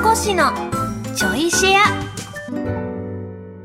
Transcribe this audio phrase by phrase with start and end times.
[0.00, 0.50] 子市の
[1.14, 2.12] ちょいシェア。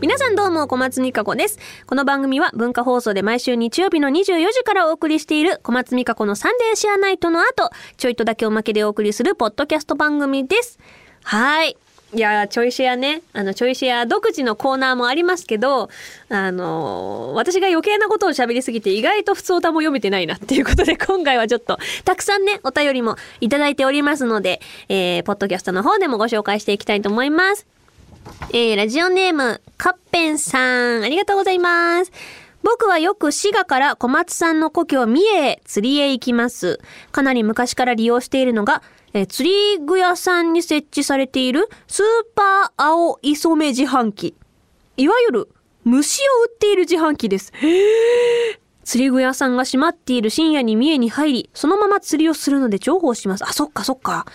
[0.01, 1.57] 皆さんどうも小松美香子です。
[1.85, 10.79] この番組は文化放送で毎週日曜日の24時からお送りしている小松美香子のサンデーシェアナイトの後ちょいとだけおまけでお送りするポッドキャスト番組です。
[11.23, 11.77] はい。
[12.13, 13.21] いやちょいシェアね。
[13.33, 15.89] あのちょいシェア独自のコーナーもありますけど
[16.29, 27.67] あの私が余計なことを喋りすぎて意外と普通歌も読めてないなっていうことで 今回はちょっとたくさんねお便りもいただいておりますので、えー、ポッドキャストの方でもご紹介していきたいと思います。
[28.51, 30.59] えー、ラジオネームカッペンさ
[30.99, 31.03] ん。
[31.03, 32.11] ありがとうございます。
[32.63, 36.79] 僕はよく滋賀から小松さんの故郷三重へ釣りへ行きます。
[37.11, 38.81] かなり昔から利用しているのが
[39.13, 44.35] えー、釣り具屋さんに設置されているスーパー青磯目自販機。
[44.97, 45.49] いわゆる
[45.83, 47.53] 虫を売っている自販機です。
[48.87, 53.43] 釣り具屋さんが閉まっている深夜に三重に入り、そのまま釣りをするので重宝します。
[53.43, 54.25] あ、そっかそっか。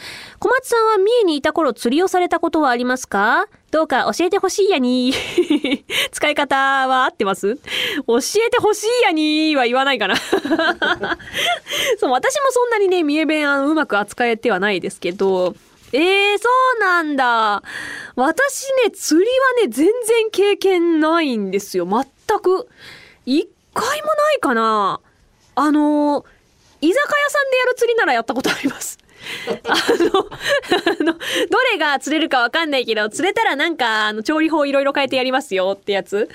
[0.41, 3.47] 小松さんは三重にいた頃釣りをされたことはありますか？
[3.71, 5.15] どうか教えてほしいやに
[6.13, 6.55] 使い方
[6.87, 7.57] は合ってます？
[7.57, 10.17] 教えてほしいやには言わないかな
[11.99, 15.55] そう、私もそんなにね、三重弁あのうまく扱えてはないですけど、
[15.95, 17.63] えー、そうなんだ。
[18.17, 21.87] 私ね、釣りはね、全然経験ないんですよ。
[21.87, 22.05] 全
[22.41, 22.69] く。
[23.25, 25.01] 一回もないかな。
[25.55, 26.25] あの、
[26.81, 28.99] 居酒屋さんでやる釣りならやったことあります。
[29.65, 30.29] あの、
[31.01, 31.19] あの、ど
[31.73, 36.29] れが釣れるかわかんないけど、釣れたらなんか、あの、調理法いろいろ変えてやりますよってやつ。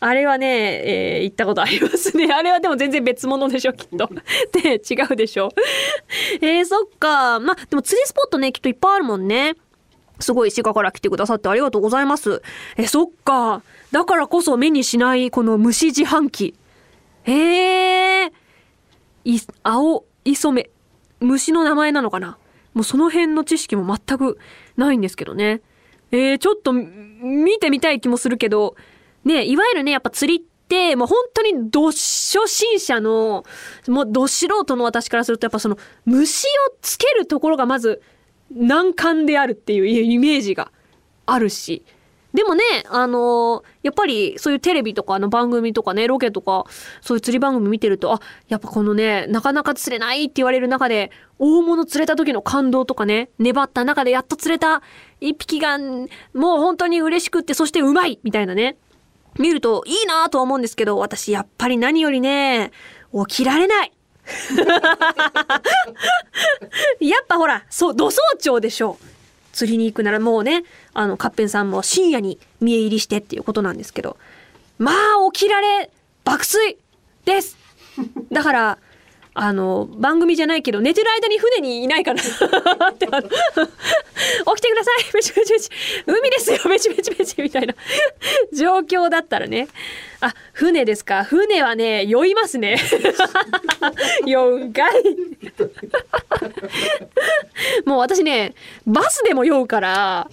[0.00, 2.32] あれはね、えー、行ったことありますね。
[2.32, 4.08] あれはでも全然別物でしょ、きっと。
[4.60, 5.50] で、違うでしょ。
[6.40, 7.38] えー、そっか。
[7.40, 9.54] までも釣りスポットね、きっといっぱいあるもんね。
[10.20, 12.42] すごい滋賀から来てくださってありがとうございます。
[12.76, 13.62] え、そっか。
[13.92, 16.54] だからこそ目にしないこの虫自販機。
[17.24, 18.32] へえ。
[19.24, 20.70] い、青、磯目。
[21.20, 22.36] 虫の名前なのかな？
[22.74, 24.38] もうその辺の知識も全く
[24.76, 25.60] ないんですけどね。
[26.10, 28.76] えー、ちょっと見てみたい気もするけど、
[29.24, 33.44] ね、いわゆるね、やっぱ釣りって、もう本当にど初心者の、
[33.86, 38.02] もうど素人の私からすると、やっぱその虫をつけるところがまず
[38.50, 40.72] 難関であるっていうイメージが
[41.24, 41.84] あるし、
[42.34, 46.64] でもね、あのー、やっぱりそういうテレビとかの番組とかね、ロケとか、
[47.02, 54.82] そういう釣り番組見てると、あ、やっぱこのね、なかなか釣れないって言われる中で、大物釣れた時の感動とかね、粘った中でやっと釣れた
[55.20, 58.76] 一匹が、もう本当に嬉しくって、そしてうまいみたいなね、
[59.38, 62.70] 見るといいなとは思うんですけど、私やっぱり何よりね、
[63.28, 63.92] 起きられない。
[67.00, 69.11] やっぱほら、そう、土早朝でしょう。
[69.52, 70.64] 釣りに行くならもうね、
[70.94, 74.16] あの、カッペンさんも深夜に見え入りしてっていうことなんですけど、
[74.78, 74.94] まあ、
[75.32, 75.90] 起きられ、
[76.24, 76.78] 爆睡
[77.24, 77.56] です。
[78.30, 78.78] だから、
[79.34, 82.20] あの、番組じゃないけど、寝てる間に船にいないかな。
[82.90, 85.04] って起きてください。
[85.14, 85.70] めちめちめち
[86.06, 86.58] 海ですよ。
[86.68, 87.74] めちめちめちみたいな。
[88.52, 89.68] 状況だったらね。
[90.20, 91.24] あ、船ですか。
[91.24, 92.76] 船はね、酔いますね。
[94.26, 95.02] 酔うんかい。
[97.86, 98.54] もう私ね、
[98.86, 100.30] バスでも酔うから、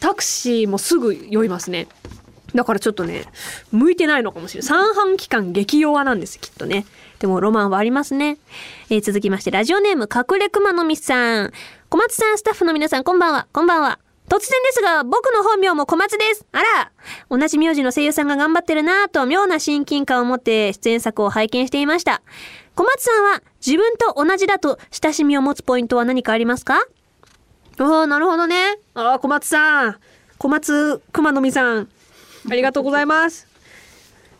[0.00, 1.88] タクシーもすぐ酔いますね。
[2.54, 3.24] だからちょっとね、
[3.72, 4.68] 向いてないのかもしれない。
[4.68, 6.86] 三半期間激弱なんです、きっとね。
[7.18, 8.38] でもロマンはありますね。
[8.90, 11.52] えー、続きまして、ラジオネーム、隠れ熊のみさん。
[11.88, 13.46] 小松さん、スタッフの皆さん、こんばんは。
[13.52, 14.05] こんばんは。
[14.28, 16.44] 突然ですが、僕の本名も小松です。
[16.52, 16.90] あら
[17.30, 22.22] 同じ名字の声優さんが頑張ってるなぁと妙な親近感を持って出演作を拝見していました。
[22.74, 26.86] 小松さんは自分と同じだと親しみを持つポイントは何かありますか？
[27.78, 28.78] ああ、なるほどね。
[28.94, 29.98] ああ、小松さん。
[30.38, 31.88] 小松熊のみさん。
[32.50, 33.46] ありがとうございます。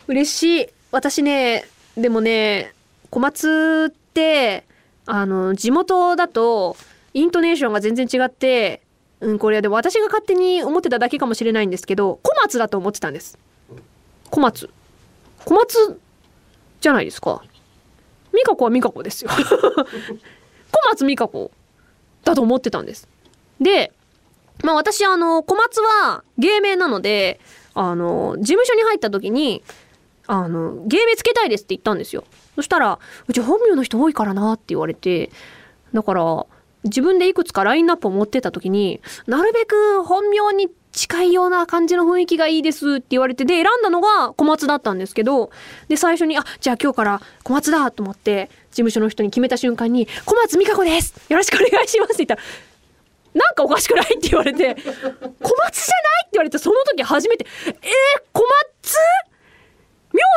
[0.08, 0.66] 嬉しい。
[0.90, 1.64] 私ね、
[1.96, 2.74] でもね、
[3.10, 4.64] 小松って、
[5.06, 6.76] あの、地元だと、
[7.14, 8.82] イントネーションが全然違って、
[9.20, 13.38] うん、これはでも私が勝手に思ってただけかもしれないんですけど、小松だと思ってたんです。
[14.30, 14.70] 小松。
[15.44, 16.00] 小松
[16.80, 17.42] じゃないですか。
[18.32, 19.30] 美香子は美香子ですよ。
[19.32, 21.50] 小松美香子
[22.24, 23.08] だと思ってたんです。
[23.60, 23.92] で、
[24.62, 27.40] まあ私あの、小松は芸名なので、
[27.74, 29.62] あの、事務所に入った時に、
[30.26, 32.24] あの、芸名つけたいですって言ったんですよ。
[32.56, 32.98] そしたら、
[33.28, 35.30] うち本名の人多いからなって言われて、
[35.94, 36.46] だから、
[36.86, 45.50] 自分でいくつかラインナップを持ってた時に、なるべく本名に近いような感じの雰囲気がいいですって言われて、で、選んだのが小松だったんですけど、
[45.88, 51.14] で、最初に、あ、じゃあ今日から小松だと思って、事務所の人に決めた瞬間に、小松美香子です!
[51.28, 52.42] よろしくお願いしますって言ったら、
[53.34, 57.74] なんかおかしくないって言われて、小松じゃないって言われて、その時初めて、えー、
[58.32, 58.96] 小松？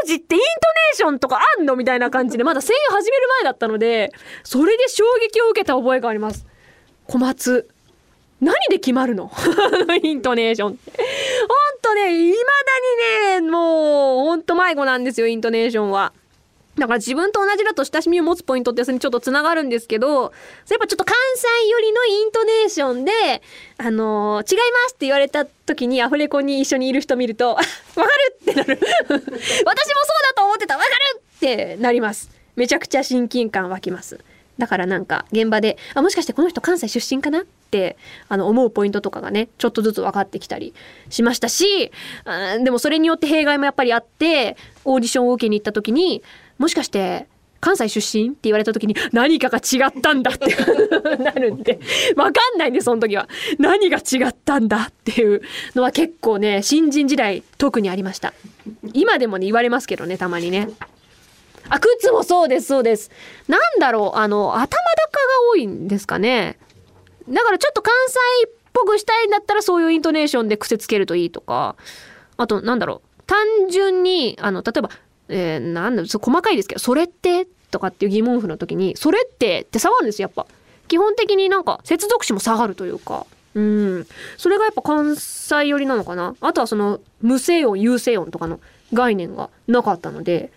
[0.06, 1.76] 字ってイントネーションとかあんの？
[1.76, 4.12] みたいな感じで、まだ声優始める前だったので、
[4.44, 6.46] それで衝撃を受けた覚えがあります。
[7.08, 7.70] 小松。
[8.42, 9.32] 何で決まるの？
[10.02, 10.92] イントネーションって。
[10.92, 16.14] ほんとね、未だにね、もう、ほんと迷子なんですよ、イントネーションは。
[16.78, 20.32] だから自分と同じだと親しみを持つポイントってそれにちょっとつながるんですけど、
[20.66, 23.12] それやっぱちょっと関西寄りのイントネーションで、
[23.78, 27.64] あのー、違いますって言われた時にアフレコに一緒にいる人見ると、 わか
[28.04, 28.80] るってなる。
[28.80, 32.30] 私もそうだと思ってたわかるってなります。
[32.56, 34.20] めちゃくちゃ親近感湧きます。
[34.58, 40.74] だからなんか現場で、あ、もしかしてこの人関西出身かなってあの思うポイントとかがね、ちょっとずつ分かってきたり
[41.10, 41.92] しましたし、
[42.62, 46.22] でもそれによって弊害もやっぱりあって、オーディションを受けに行った時に、
[46.58, 47.28] もしかして
[47.60, 50.56] 関西出身って言われた時に何かが違ったんだって
[51.22, 51.80] なるんで。
[52.16, 53.28] わかんないんでその時は。
[53.58, 55.42] 何が違ったんだっていう
[55.76, 58.34] のは結構ね新人時代特にありました。
[58.94, 60.70] 今でもね言われますけどねたまにね。
[61.70, 63.12] あ靴もそうですそうです。
[63.48, 64.78] なんだろうあの頭高が
[65.52, 66.58] 多いんですかね。
[67.28, 71.76] だからちょっと関西っぽくしたいんだったらそういうイントネーションで癖つけるといいとか。
[72.38, 73.24] あとなんだろう。
[73.28, 74.90] 単純にあの例えば
[75.30, 80.52] えー、なんだ細かいですけど、それってとかっていう疑問符の時に、それってって下がるんですよ、やっぱ。
[80.88, 83.26] 基本的になんか接続詞も下がるというか。
[83.54, 84.08] うん。
[84.38, 86.36] それがやっぱ関西寄りなのかな？
[86.42, 88.60] あとはその無声音、有声音とかの
[88.92, 90.52] 概念がなかったので、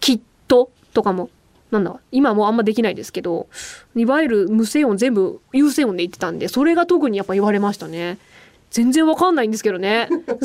[0.00, 1.30] きっととかも、
[1.70, 3.48] なんだ、今もあんまできないですけど、
[3.94, 8.18] いわゆる無声音全部有声音で言ってたんで、それが特にやっぱ言われましたね。
[8.70, 10.08] 全然わかんないんですけどね。
[10.08, 10.38] 気にな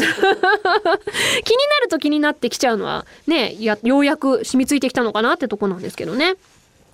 [1.81, 6.35] ると気になってきちゃうのはね、や、ようやく染みついてきたのかなってとこなんですけどね。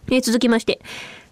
[0.09, 0.79] えー、続きまして、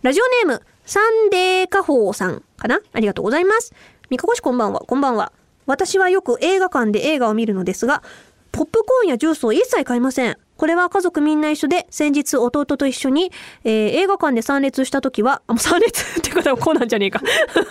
[0.04, 2.80] ラジオネーム、サンデーカホーさんかな？
[2.94, 3.74] ありがとうございます。
[4.10, 5.32] 三かこしこんばんは、こんばんは。
[5.66, 8.04] 私はよく映画館で映画を見るのですが、
[8.52, 10.38] ポップコーンやジュースを一切買いません。
[10.58, 13.32] これは家族みんな一緒で、先日弟と一緒に、
[13.64, 17.22] えー、映画館で参列した時は、あ、参列って方はコナンじゃねえか。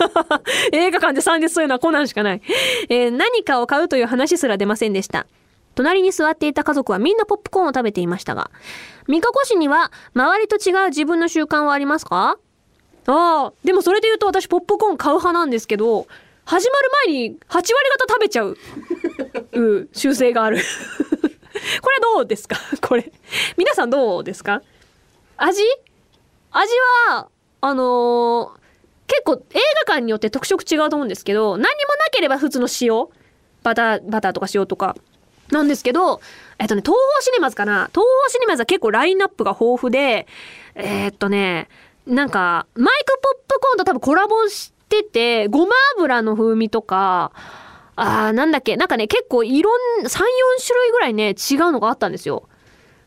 [0.71, 2.41] 映画館で参列するのはコナンしかない。
[2.89, 5.25] えー、何かを買うという話すら出ませんでした。
[5.73, 8.51] 隣に座っていた家族はみんなポップコーンを食べていましたが、
[9.07, 12.37] 三カ市には周りと違う自分の習慣はありますか？
[13.07, 16.07] ああ、でもそれで言うと私ポップコーン買う派なんですけど、
[16.45, 18.57] 始まる前に8割方食べちゃう、
[19.53, 20.59] う習性がある
[21.81, 22.57] これどうですか？
[22.87, 23.11] これ。
[23.57, 24.61] 皆さんどうですか？
[25.37, 25.61] 味？
[26.51, 26.73] 味
[27.09, 27.27] は、
[27.61, 28.49] あのー、
[29.07, 31.67] 結構映画館によって特色違うと思うんですけど、何もな
[32.11, 33.07] ければ普通の塩、
[33.63, 34.95] バター、バターとか塩とか、
[35.51, 36.21] なんですけど、
[36.57, 37.89] えっとね、東方シネマズかな？
[37.93, 40.25] 東方シネマズは結構ラインナップが豊富で、
[40.73, 41.69] えー、っとね、
[42.07, 47.31] なんか、マイクポップコーンと多分コラボしてて、ごま油の風味とか、
[47.95, 50.19] あー、なんだっけ、なんかね、結構いろん、3、4種
[50.75, 52.47] 類ぐらいね、違うのがあったんですよ。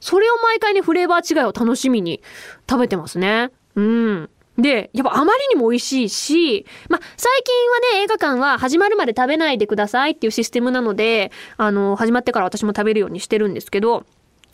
[0.00, 2.22] それを毎回ね、フレーバー違いを楽しみに
[2.68, 3.50] 食べてますね。
[3.74, 4.30] うん。
[4.56, 14.04] で、やっぱあまりにも美味しいし、ま、最近はね、映画館は始まるまで食べないでくださいっていうシステムなので、あの、始まってから私も食べるようにしてるんですけど、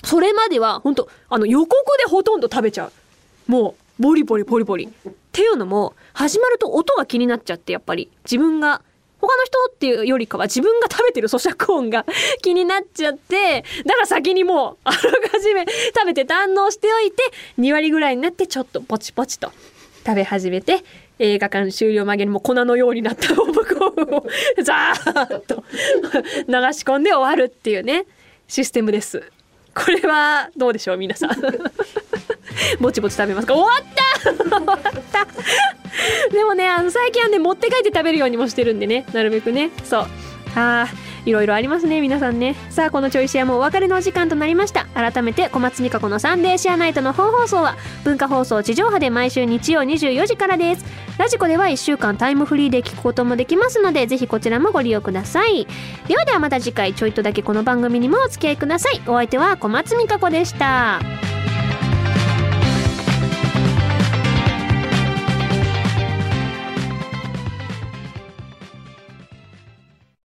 [0.05, 2.93] それまでは、本当あの、予告でほとんど食べちゃう。
[3.51, 4.87] もう、ボリボリボリボリ。
[4.87, 8.11] っていうのも、始まると音が気になっちゃって、やっぱり。
[8.25, 8.83] 自分が
[9.27, 12.05] 他の人っていうよりかは自分が食べてる咀嚼音が
[12.43, 15.65] 気になっちゃって、だから先にもうあらかじめ
[15.97, 17.23] 食べて堪能しておいて、
[17.59, 19.53] 2割ぐらいになってちょっとポチポチと
[20.07, 20.85] 食べ始めて、
[21.19, 24.27] 映画館終了間際にも粉のようになったポップコーンを
[24.63, 28.05] ザーッと流し込んで終わるっていうね、
[28.49, 29.23] システムです。
[29.75, 31.31] これはどうでしょう皆さん。
[32.81, 33.55] ぼちぼち食べますか？
[36.33, 39.71] でもねあの最近はね持って帰って食べるようにもしてるんでねなるべくね。
[39.85, 40.07] そう。
[40.57, 40.87] あ
[41.25, 42.55] いろいろありますね皆さんね。
[42.71, 44.87] さあこのちょいシェアもお別れのお時間となりました。
[44.95, 50.85] 改めて小松美香子のサンデーシェアナイトの本放送は文化放送地上波で毎週日曜24時からです。
[51.17, 55.67] ラジコでは1週間タイムフリーで聞くこともできますのでぜひこちらもご利用ください。
[56.09, 59.01] ではではまた次回ちょいとだけこの番組にもお付き合いください。
[59.07, 61.24] お相手は小松美香子でした。